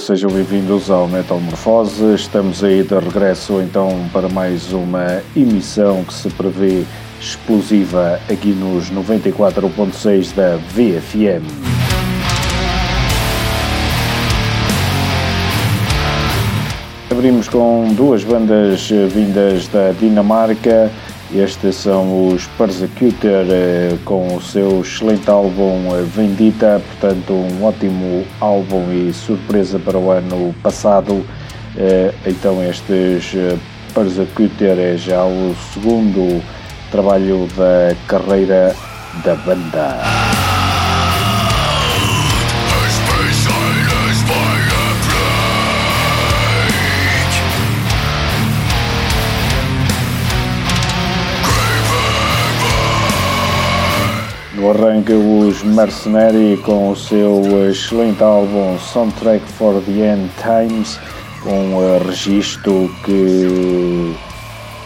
[0.06, 2.14] sejam bem-vindos ao Metalmorfose.
[2.14, 6.84] Estamos aí de regresso então para mais uma emissão que se prevê
[7.20, 11.44] explosiva aqui nos 94.6 da VFM.
[17.10, 20.92] Abrimos com duas bandas vindas da Dinamarca.
[21.34, 28.24] Estes são os Persecutor eh, com o seu excelente álbum eh, Vendita, portanto, um ótimo
[28.40, 31.26] álbum e surpresa para o ano passado.
[31.76, 33.36] Eh, então, estes
[33.94, 36.42] Persecutor é já o segundo
[36.92, 38.76] trabalho da carreira
[39.24, 40.35] da banda.
[54.66, 61.00] No arranque, os Mercenary com o seu excelente álbum Soundtrack for the End Times,
[61.46, 64.16] um registro que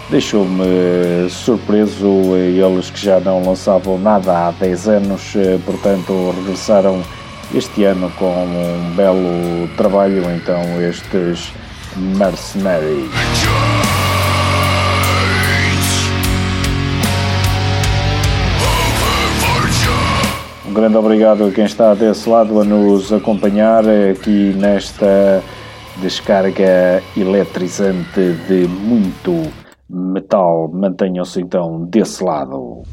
[0.09, 2.35] deixou-me surpreso.
[2.35, 5.33] Eles que já não lançavam nada há 10 anos,
[5.65, 7.01] portanto, regressaram
[7.55, 10.25] este ano com um belo trabalho.
[10.35, 11.53] Então, estes
[11.95, 13.09] Mercenary.
[20.79, 25.43] Grande obrigado a quem está desse lado a nos acompanhar aqui nesta
[25.97, 29.51] descarga eletrizante de muito
[29.89, 30.69] metal.
[30.71, 32.83] Mantenham-se então desse lado.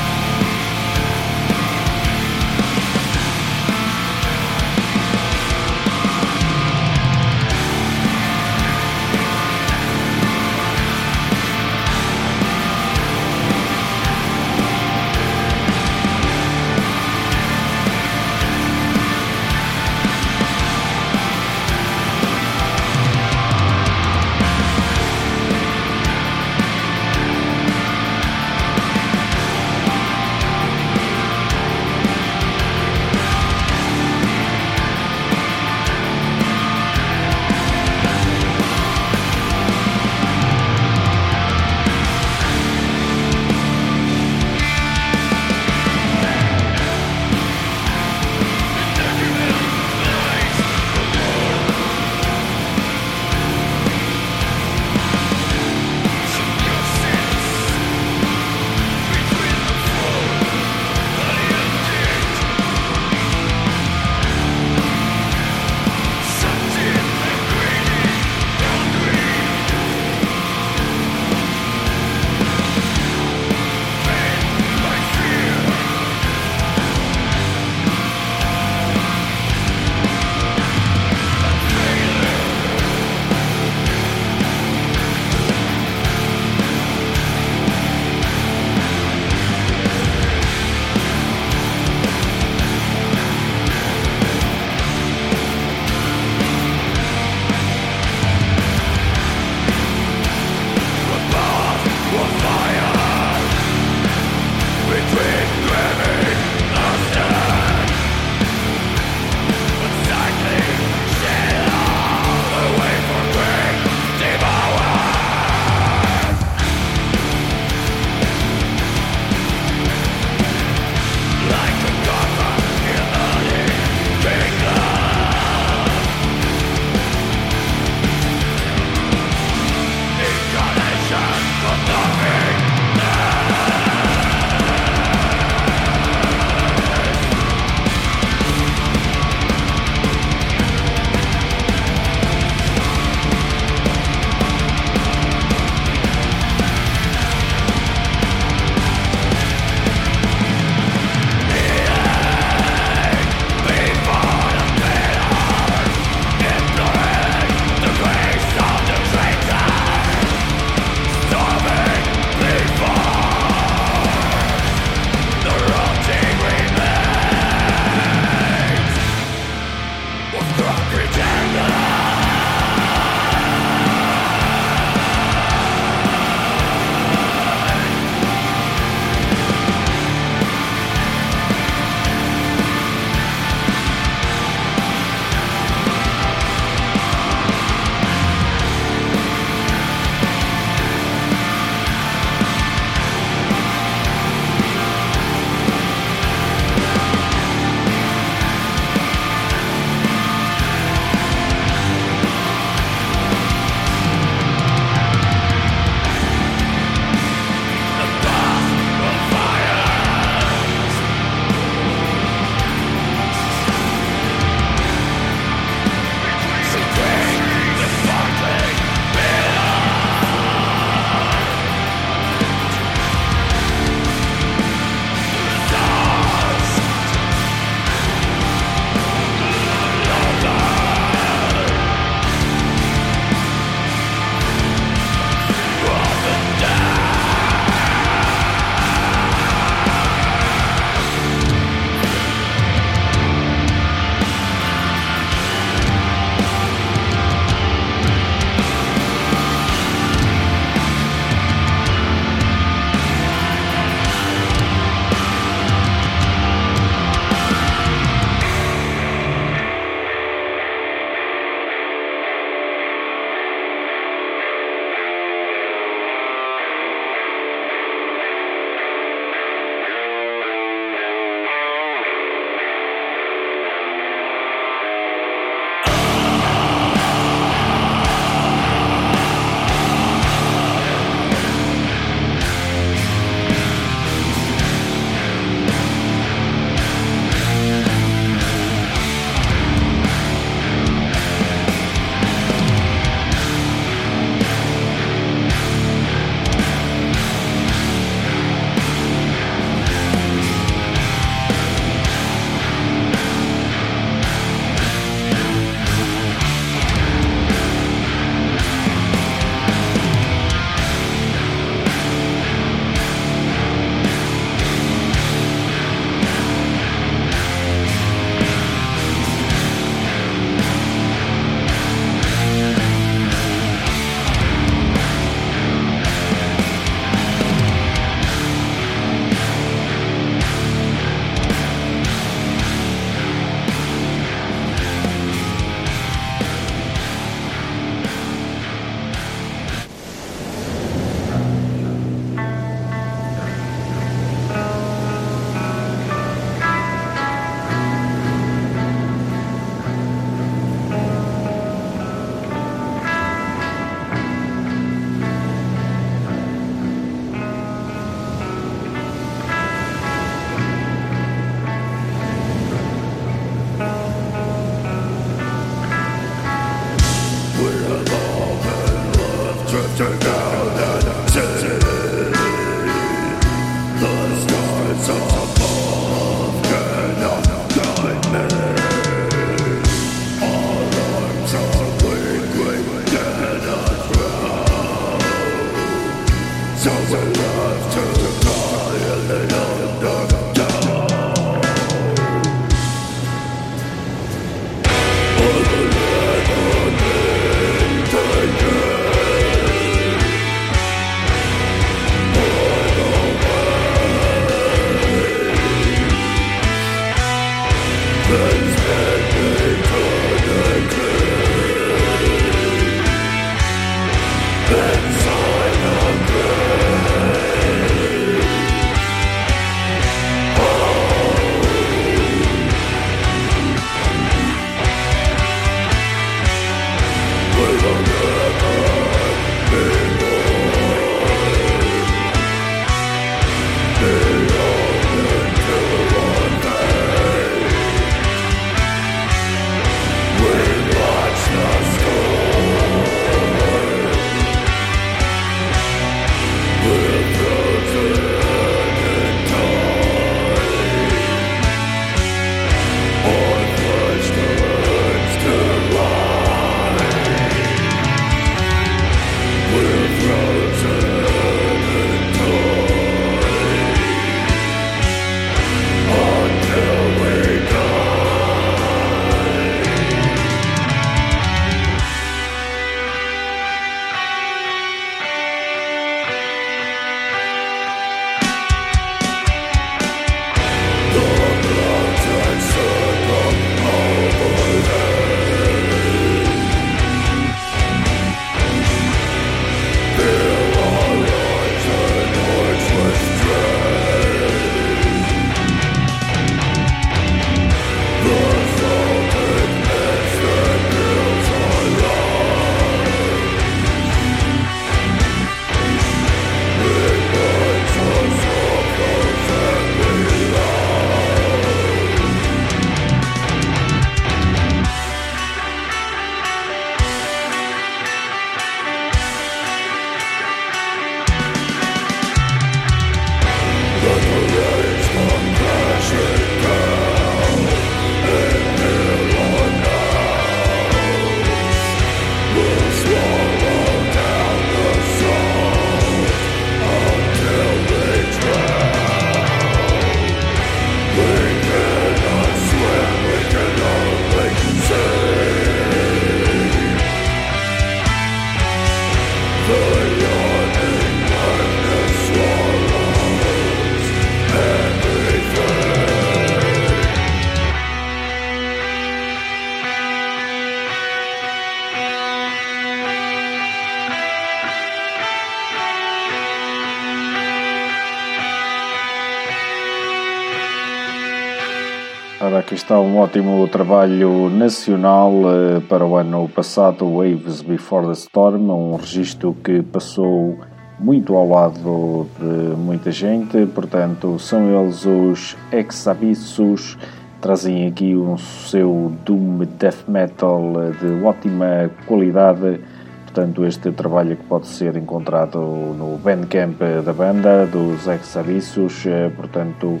[572.90, 578.96] Está um ótimo trabalho nacional uh, para o ano passado, Waves Before the Storm, um
[578.96, 580.58] registro que passou
[580.98, 586.98] muito ao lado de muita gente, portanto são eles os Ex-Abissos,
[587.40, 590.60] trazem aqui um seu Doom Death Metal
[591.00, 592.80] de ótima qualidade,
[593.22, 600.00] portanto este trabalho que pode ser encontrado no Bandcamp da banda, dos Ex-Abissos, uh, portanto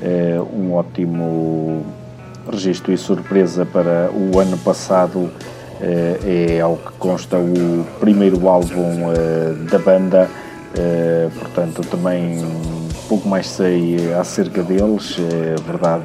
[0.00, 1.97] é um ótimo
[2.50, 5.30] registro e surpresa para o ano passado
[5.80, 10.28] eh, é, ao que consta, o primeiro álbum eh, da banda.
[10.76, 12.44] Eh, portanto, também
[13.08, 16.04] pouco mais sei acerca deles, é verdade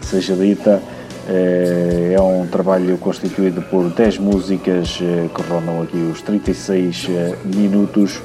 [0.00, 0.80] seja dita.
[1.28, 7.06] É um trabalho constituído por 10 músicas que rondam aqui os 36
[7.44, 8.20] minutos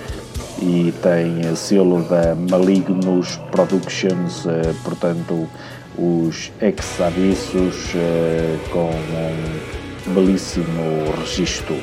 [0.59, 4.47] e tem selo da Malignus Productions,
[4.83, 5.47] portanto
[5.97, 11.75] os ex-abissos eh, com um belíssimo registro.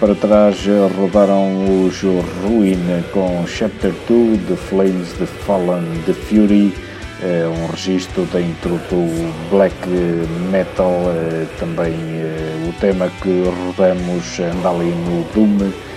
[0.00, 0.56] Para trás
[0.96, 6.72] rodaram os Ruin com Chapter 2, The Flames, The Fallen, The Fury,
[7.22, 9.76] eh, um registro dentro do black
[10.50, 11.92] metal, eh, também
[12.66, 15.89] o tema que rodamos anda ali no Doom, eh,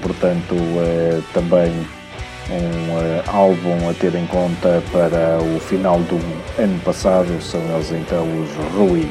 [0.00, 1.72] portanto, eh, também
[2.50, 6.18] um uh, álbum a ter em conta para o final do
[6.58, 9.10] ano passado, são eles então os Ruin.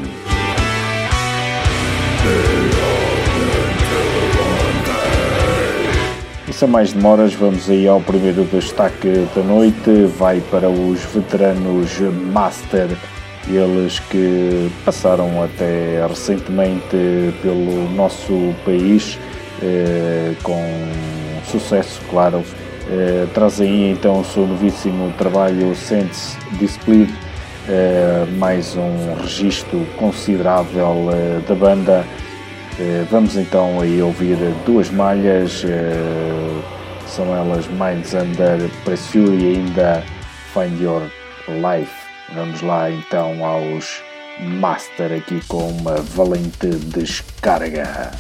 [6.48, 12.00] E sem mais demoras, vamos aí ao primeiro destaque da noite, vai para os veteranos
[12.32, 12.90] Master,
[13.48, 19.20] eles que passaram até recentemente pelo nosso país
[19.62, 20.62] eh, com
[21.46, 22.44] sucesso, claro,
[22.90, 27.08] eh, trazem então o seu novíssimo trabalho Sense Display,
[27.68, 31.10] eh, mais um registro considerável
[31.48, 32.06] da banda.
[33.10, 35.66] vamos então aí ouvir duas malhas,
[37.08, 40.04] são elas Minds Under Pressure e ainda
[40.54, 41.02] Find Your
[41.48, 41.92] Life.
[42.36, 44.04] Vamos lá então aos
[44.40, 48.12] Master aqui com uma valente descarga.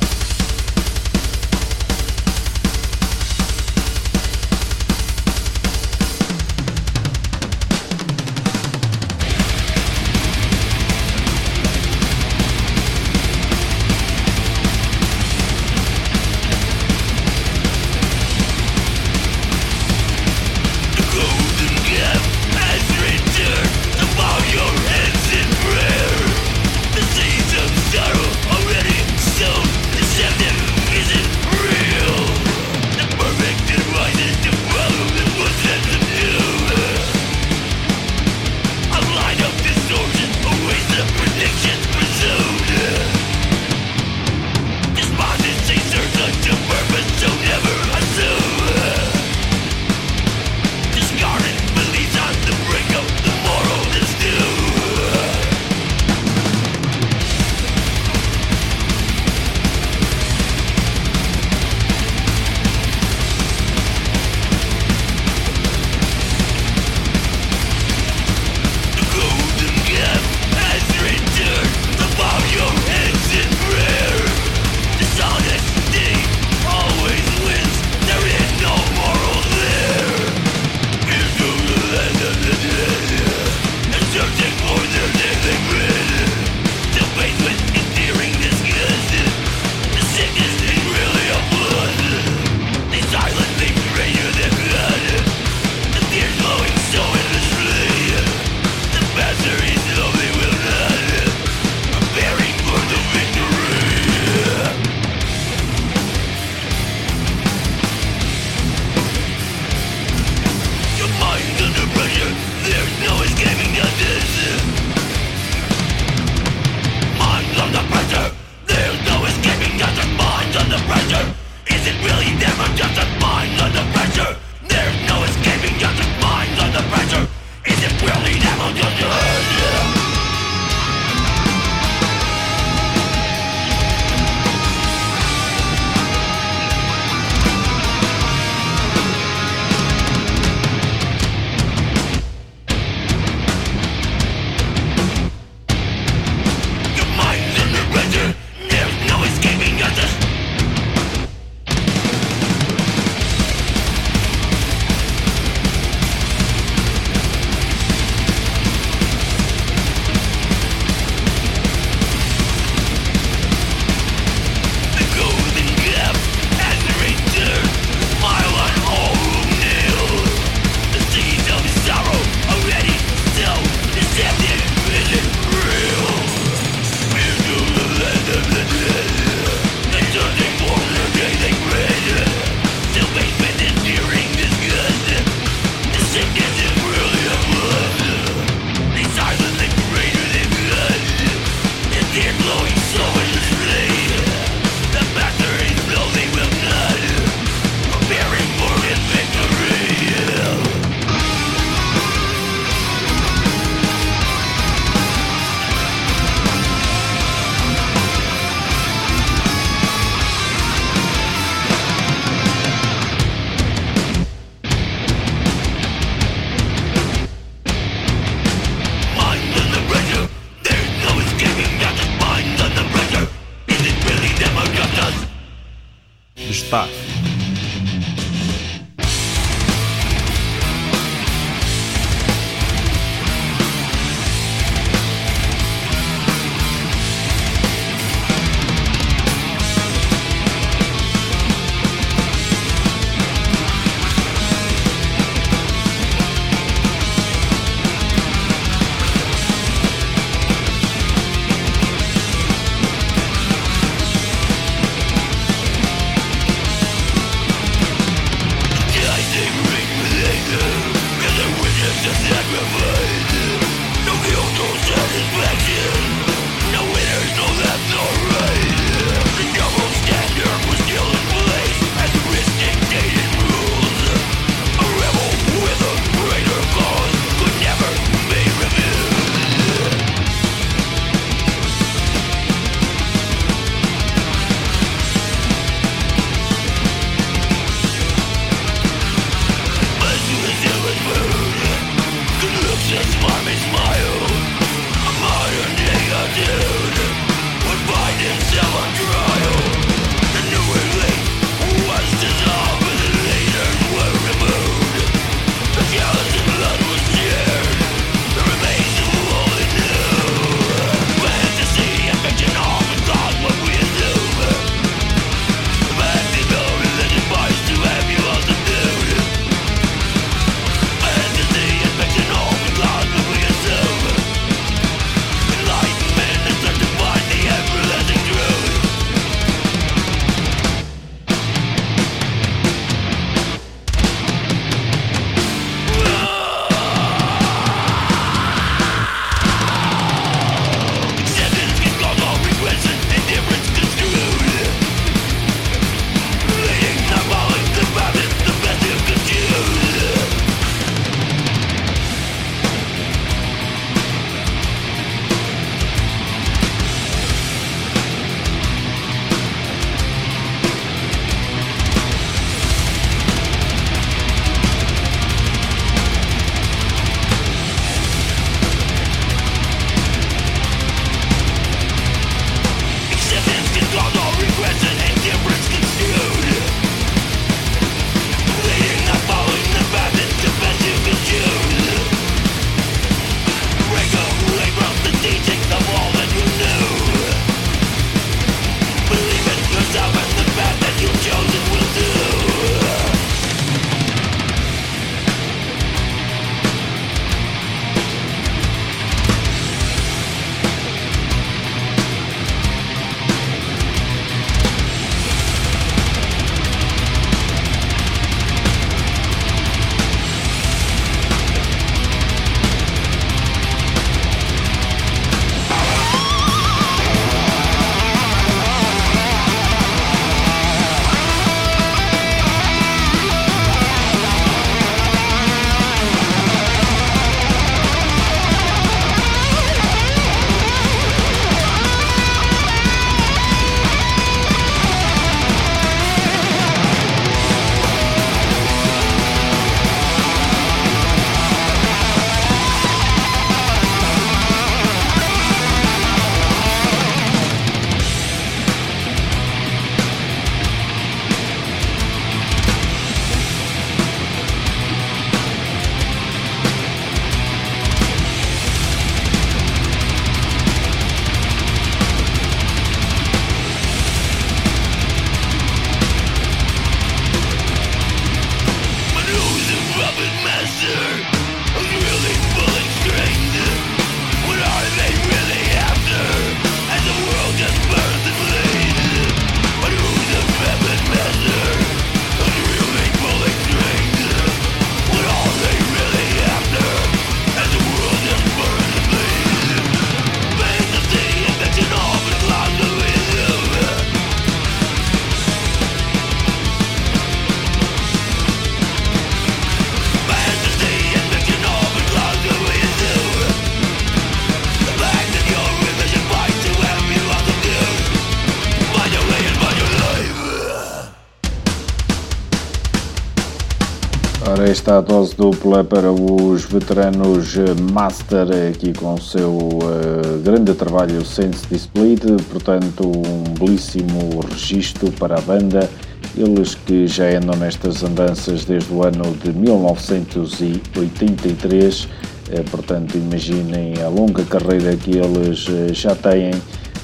[514.87, 517.57] Esta dose dupla para os veteranos
[517.91, 525.37] Master, aqui com o seu uh, grande trabalho Sense Displayed, portanto, um belíssimo registro para
[525.37, 525.89] a banda.
[526.37, 532.07] Eles que já andam nestas andanças desde o ano de 1983, uh,
[532.51, 536.51] eh, portanto, imaginem a longa carreira que eles uh, já têm.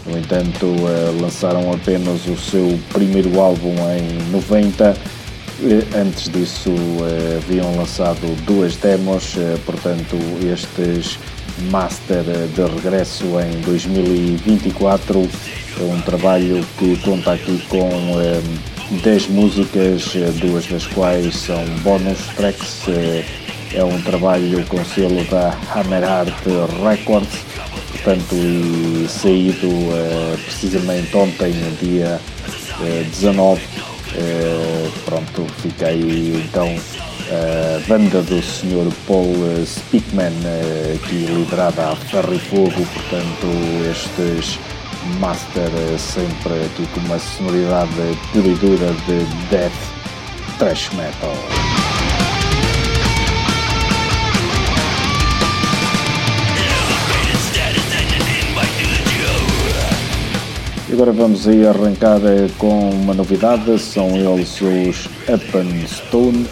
[0.06, 0.68] No entanto,
[1.22, 4.96] lançaram apenas o seu primeiro álbum em 90 eh,
[5.96, 11.18] antes disso eh, haviam lançado duas demos, eh, portanto estes
[11.72, 15.30] Master de regresso em 2024.
[15.80, 17.90] É um trabalho que conta aqui com
[19.04, 22.86] 10 músicas, duas das quais são bonus tracks.
[23.74, 26.34] É um trabalho com selo da Hammer Art
[26.84, 27.40] Records,
[27.92, 28.36] portanto,
[29.08, 29.70] saído
[30.46, 32.20] precisamente ontem, dia
[33.20, 36.68] 19 Uh, pronto, fica aí então
[37.30, 38.92] a banda do Sr.
[39.08, 39.34] Paul
[39.66, 43.48] Speakman, uh, aqui liderada a ferro e fogo, portanto
[43.90, 44.60] estes
[45.20, 47.92] Master sempre aqui com uma sonoridade
[48.32, 49.94] pura e dura de death
[50.58, 51.73] thrash metal.
[60.94, 66.46] Agora vamos aí arrancar eh, com uma novidade, são eles os Up Stone,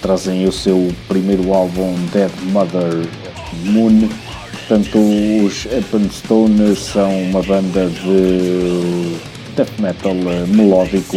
[0.00, 3.08] trazem o seu primeiro álbum Dead Mother
[3.64, 4.08] Moon.
[4.52, 4.98] Portanto,
[5.44, 9.16] os Up Stone são uma banda de
[9.56, 11.16] death metal eh, melódico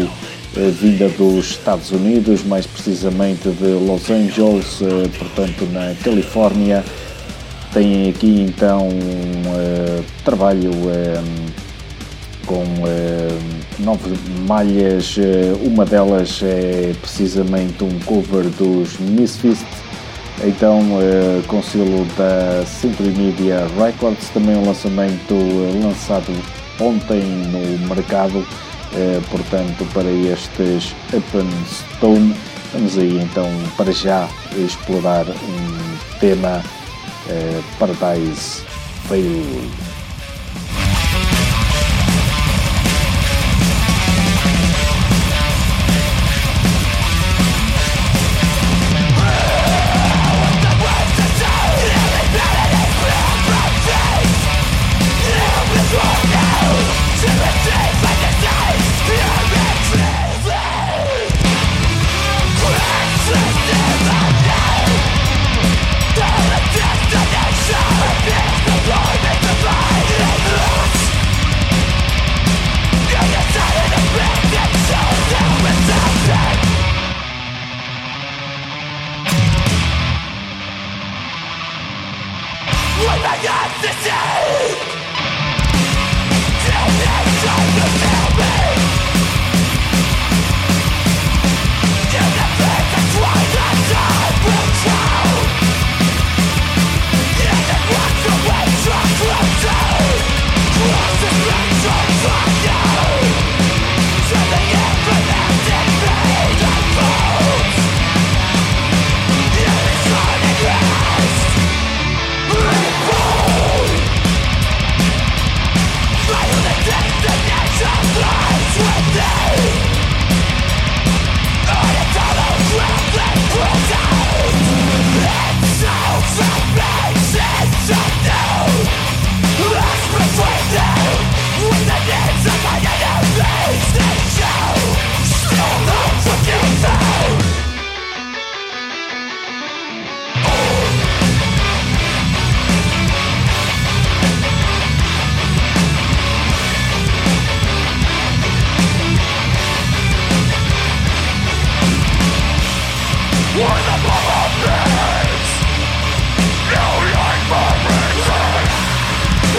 [0.58, 4.80] eh, vinda dos Estados Unidos, mais precisamente de Los Angeles,
[5.20, 6.84] portanto na Califórnia.
[7.74, 10.72] Tem aqui então um trabalho
[12.46, 13.40] com uh,
[13.80, 14.14] nove
[14.48, 19.64] malhas, uh, uma delas é precisamente um cover dos Misfits,
[20.44, 25.36] então uh, com selo da Century Media Records, também um lançamento
[25.84, 26.32] lançado
[26.80, 28.46] ontem no mercado,
[29.30, 31.26] portanto para estes Up
[31.70, 32.36] Stone,
[32.74, 34.28] vamos aí então para já
[34.58, 36.64] explorar um tema
[37.78, 38.64] Paradise
[39.08, 39.91] Fail.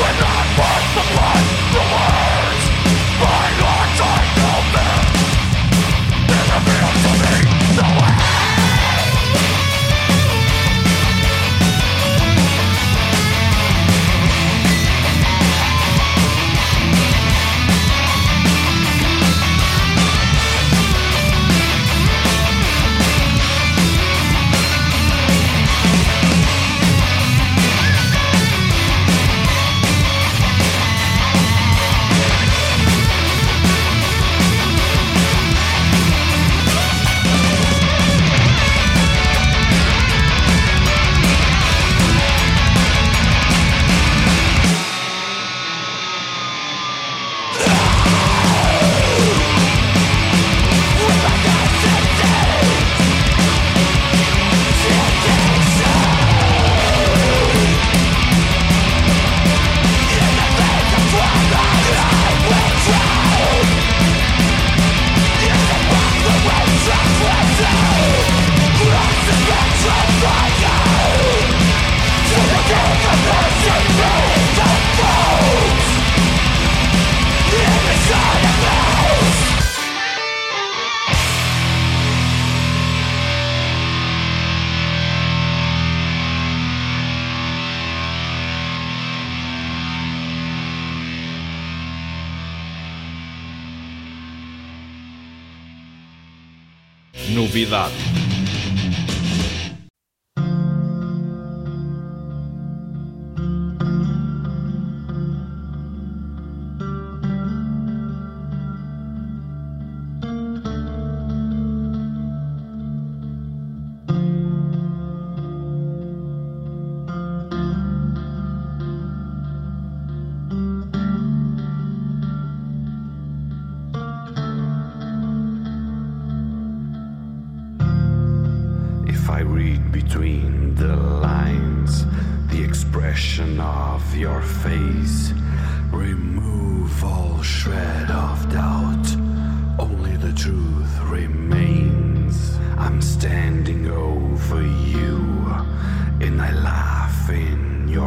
[0.03, 0.41] with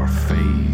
[0.05, 0.64] our fate.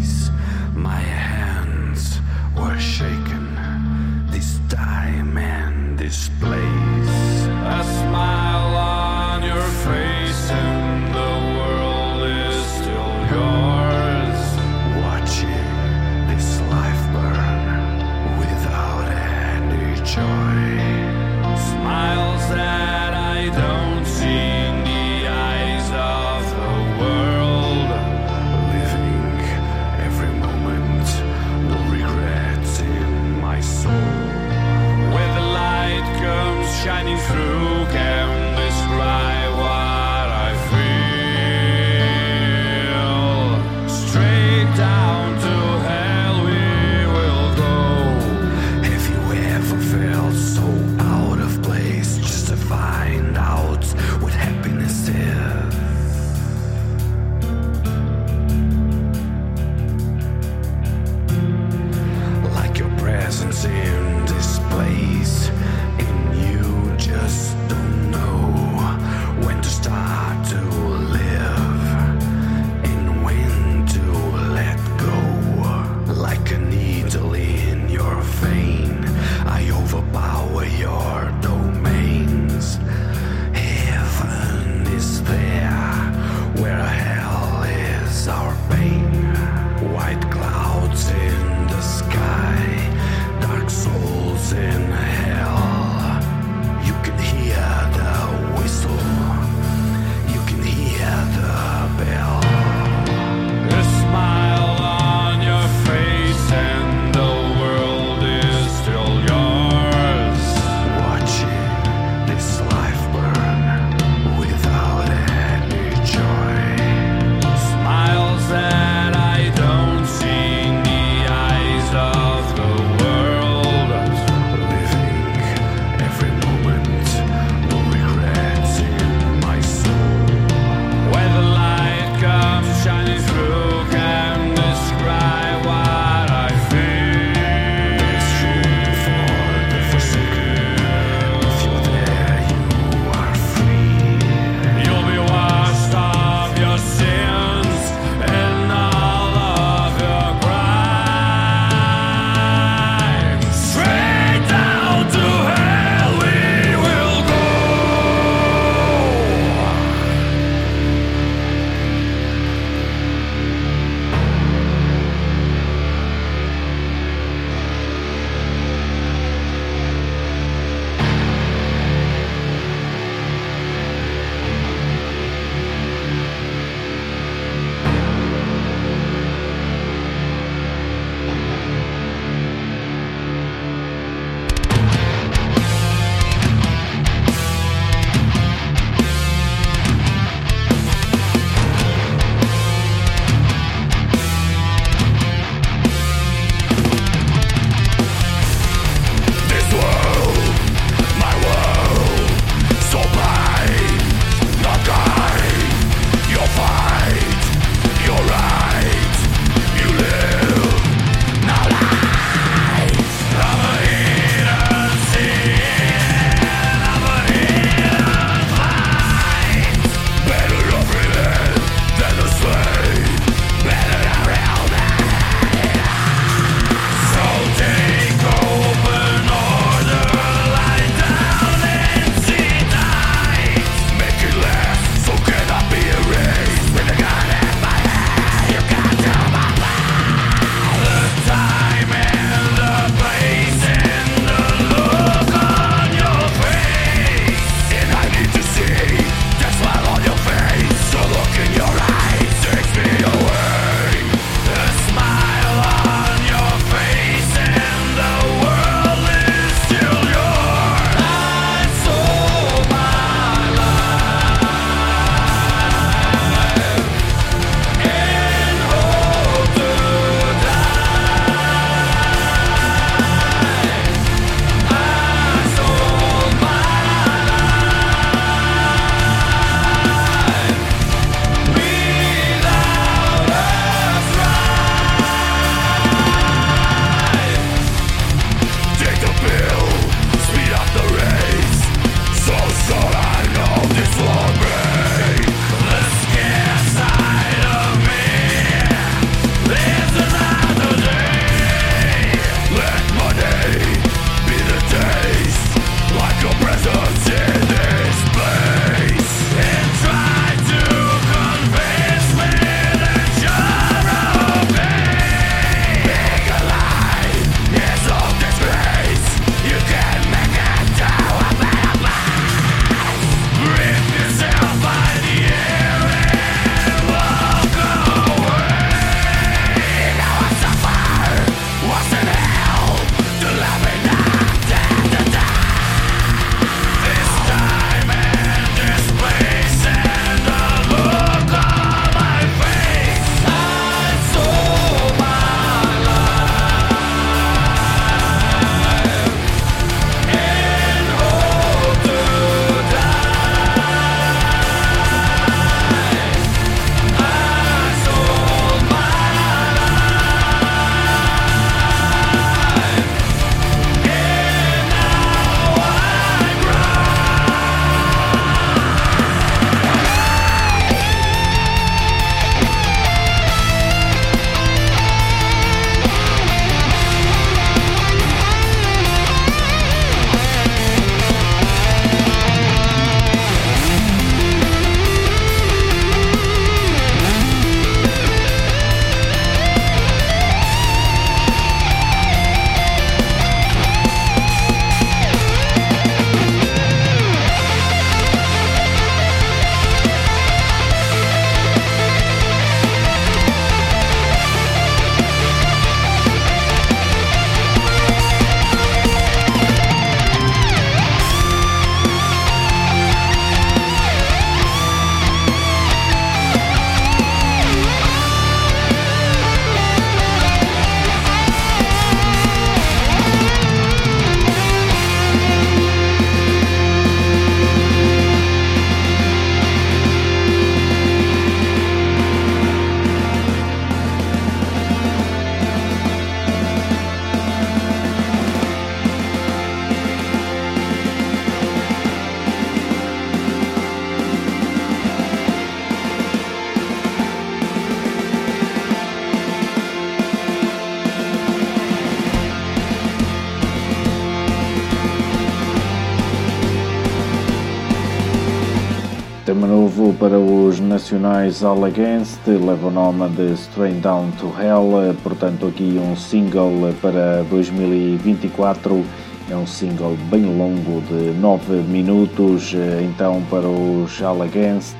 [460.02, 465.78] Para os nacionais All Against, leva o nome de Strain Down to Hell, portanto aqui
[465.80, 468.84] um single para 2024,
[469.30, 474.74] é um single bem longo de 9 minutos, então para os All Against,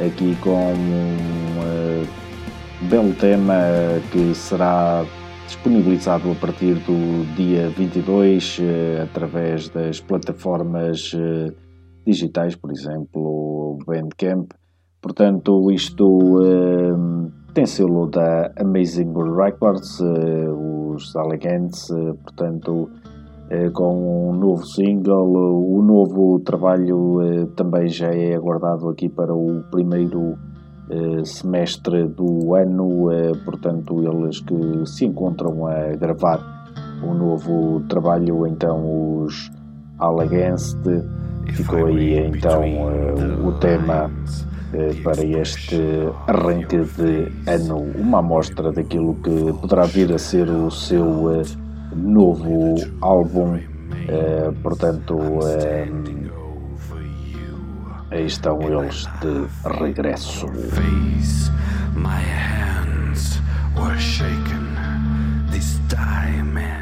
[0.00, 1.18] aqui com um
[1.60, 2.06] uh,
[2.88, 3.54] belo tema
[4.12, 5.04] que será
[5.46, 11.63] disponibilizado a partir do dia 22 uh, através das plataformas uh,
[12.04, 14.52] digitais, por exemplo, Bandcamp.
[15.00, 22.90] Portanto, isto uh, tem selo da Amazing Records, uh, os Elegants, uh, portanto,
[23.74, 25.30] com um novo single.
[25.30, 30.36] O novo trabalho também já é aguardado aqui para o primeiro
[31.24, 33.10] semestre do ano,
[33.44, 36.40] portanto, eles que se encontram a gravar
[37.02, 39.52] o um novo trabalho, então, os
[39.98, 40.82] Alleganced
[41.52, 45.78] Ficou aí então uh, o tema uh, para este
[46.26, 51.42] arranque de ano, uma amostra daquilo que poderá vir a ser o seu uh,
[51.94, 53.58] novo álbum.
[54.62, 55.16] portanto,
[58.10, 59.46] aí estão eles de
[59.78, 60.46] regresso.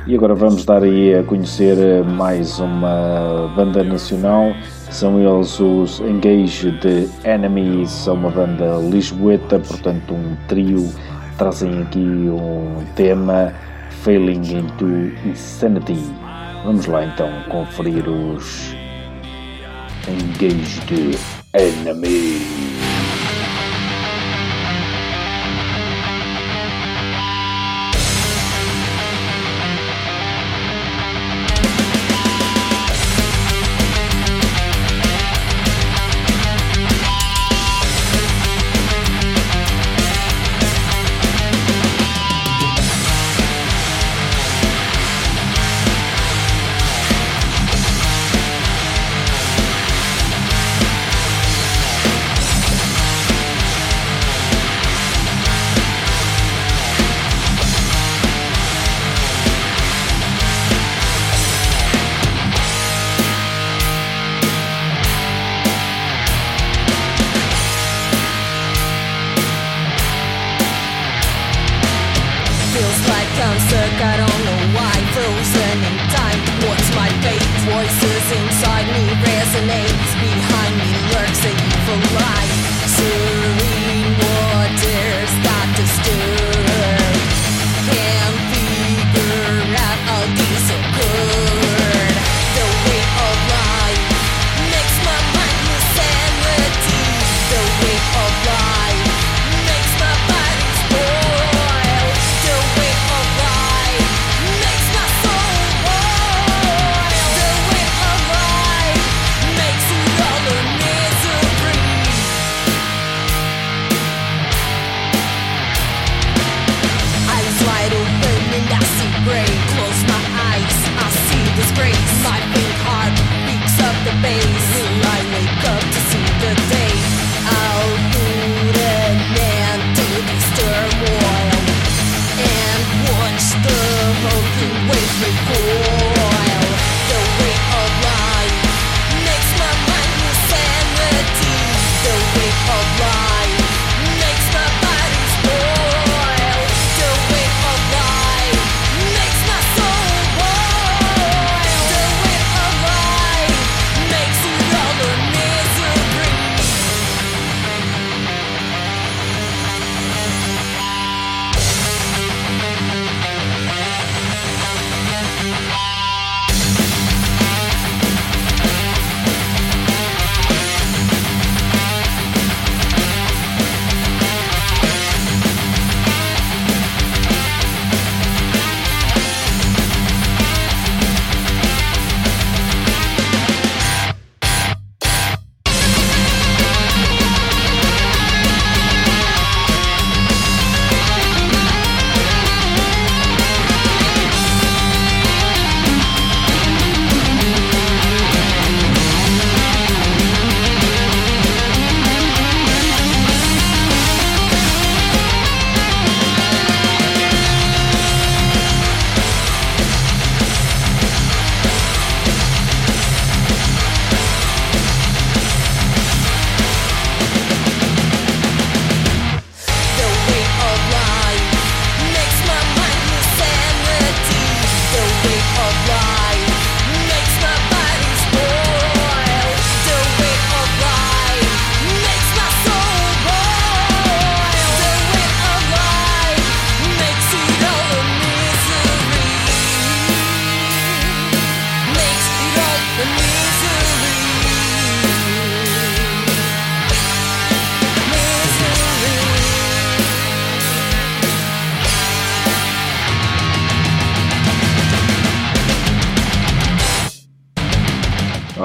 [0.05, 4.53] E agora vamos dar aí a conhecer eh, mais uma banda nacional.
[4.91, 10.93] São eles os Engage de Enemy, são uma banda lisboeta, portanto um trio.
[11.39, 13.53] Trazem aqui um tema
[14.03, 15.99] Failing into Insanity.
[16.65, 18.75] Vamos lá então conferir os
[20.09, 21.17] Engage de
[21.55, 22.82] Enemy.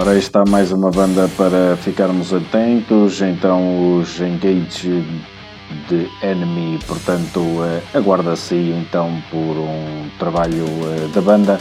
[0.08, 3.22] Ora, aí está mais uma banda para ficarmos atentos.
[3.22, 5.04] Então, os Engage
[5.90, 11.60] de Enemy, portanto, eh, aguarda-se então por um trabalho eh, da banda.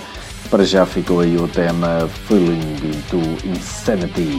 [0.49, 4.39] Para já ficou aí o tema Feeling into Insanity.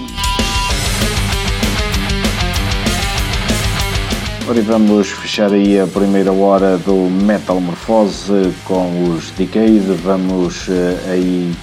[4.47, 9.81] Ora, vamos fechar aí a primeira hora do Metal Morphose com os Decade.
[10.01, 11.53] Vamos eh, aí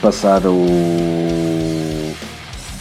[0.00, 1.06] passar o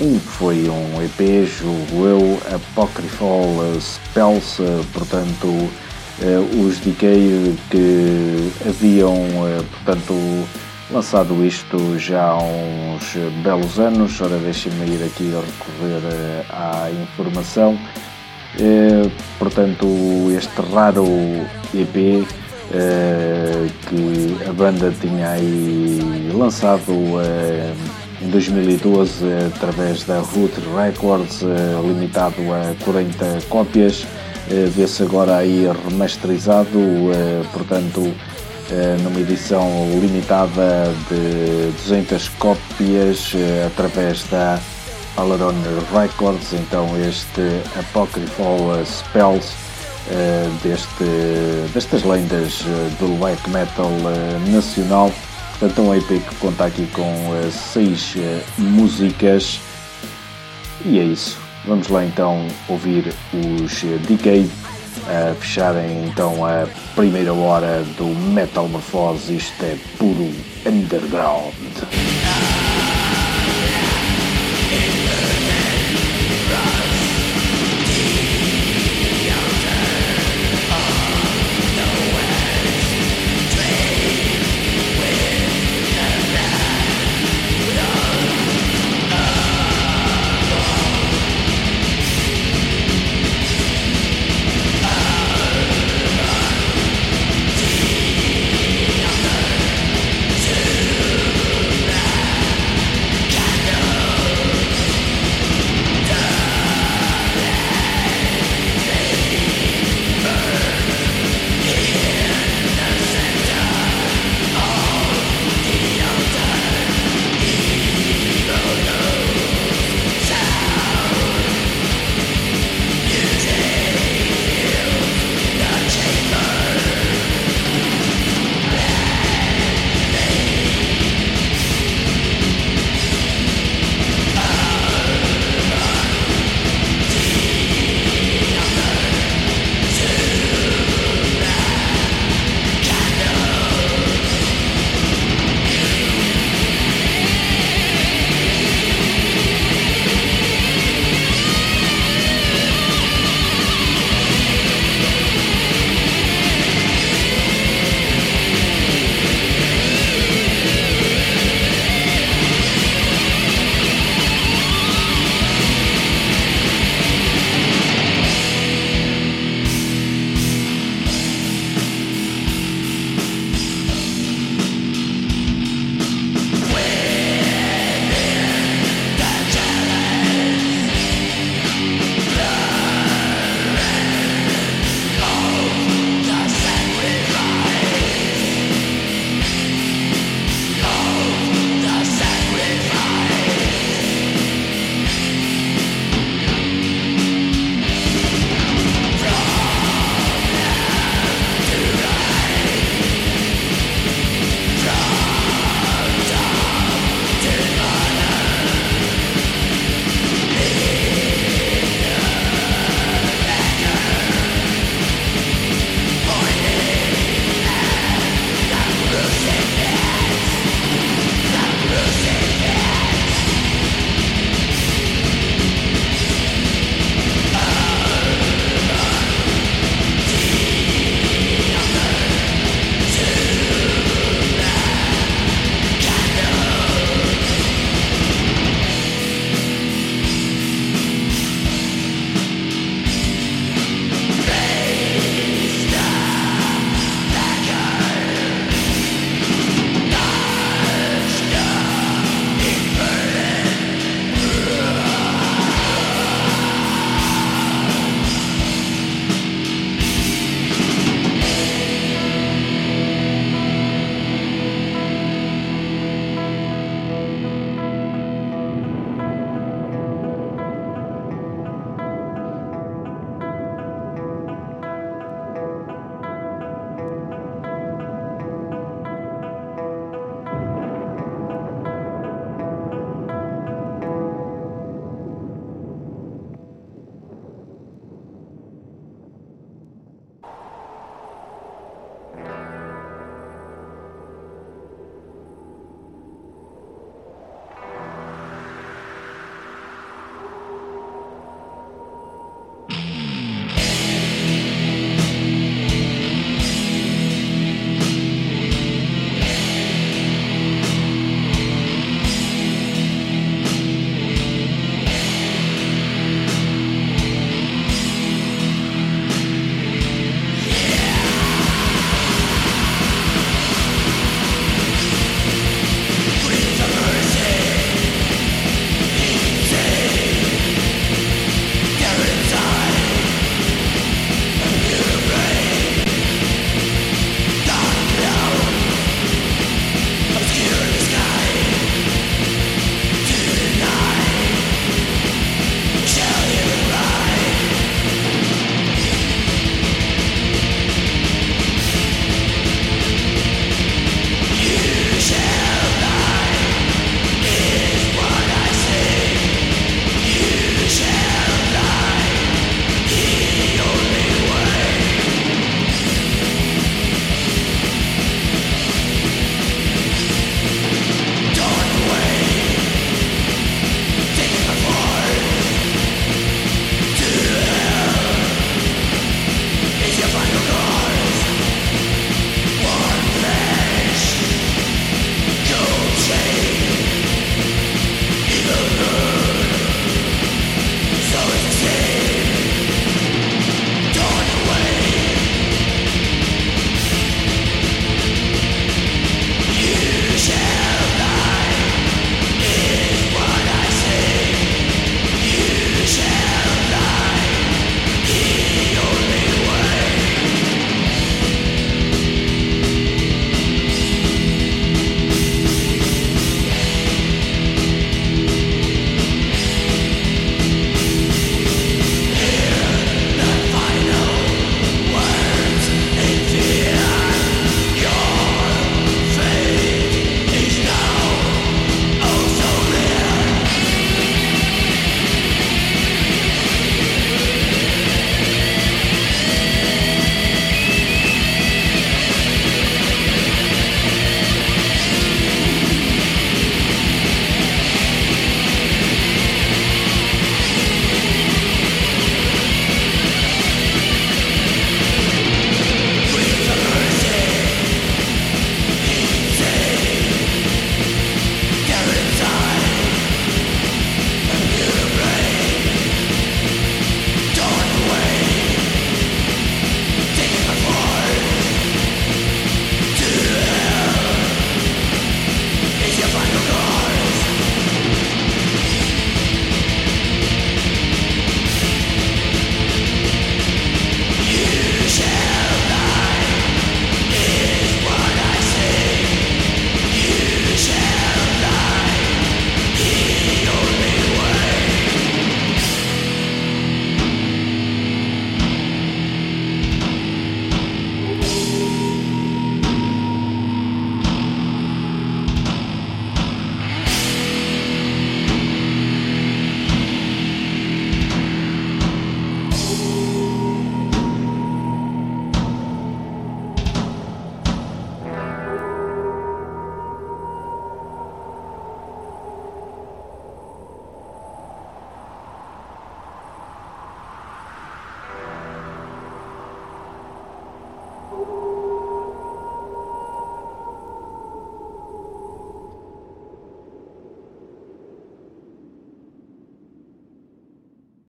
[0.02, 3.40] um foi um EP, julgo eu, Apocryphal
[3.80, 4.62] Spells,
[4.92, 10.14] portanto, uh, os Decay que haviam, uh, portanto,
[10.92, 14.20] lançado isto já há uns belos anos.
[14.20, 17.80] Ora, deixem-me ir aqui a recorrer uh, à informação.
[19.40, 19.88] portanto,
[20.38, 21.06] este raro
[21.74, 22.28] EP
[23.88, 26.94] que a banda tinha aí lançado
[28.22, 34.06] em 2012 através da Root Records, eh, limitado a 40 cópias.
[34.50, 38.14] Eh, vê-se agora aí remasterizado, eh, portanto,
[39.04, 39.70] numa edição
[40.02, 43.32] limitada de 200 cópias
[43.68, 44.60] através da
[45.18, 45.54] Alaron
[45.94, 46.52] Records.
[46.54, 49.64] Então, este Apocryphal Spells
[50.62, 51.03] deste,
[51.74, 52.64] destas lendas
[52.99, 53.89] do black metal
[54.51, 55.12] nacional
[55.60, 57.06] Portanto, um EP que conta aqui com
[57.49, 58.16] seis
[58.58, 59.62] músicas.
[60.84, 61.38] E é isso.
[61.66, 64.49] Vamos lá então ouvir os Decade
[65.08, 69.38] a fecharem então a primeira hora do Metal Morphose.
[69.38, 70.30] Isto é puro
[70.66, 71.53] underground.